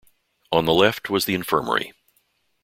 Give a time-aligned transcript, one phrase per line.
[0.51, 1.93] On the left was the infirmary.